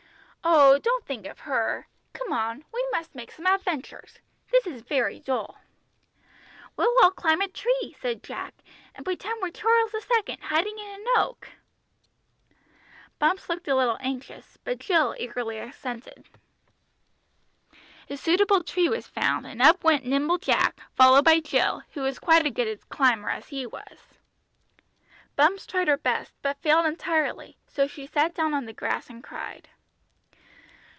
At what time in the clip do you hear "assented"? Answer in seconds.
15.59-16.27